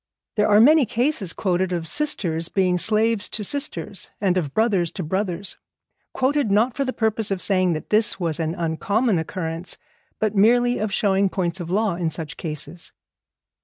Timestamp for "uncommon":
8.55-9.19